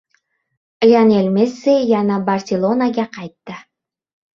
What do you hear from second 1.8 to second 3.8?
yana Barselonaga qaytdi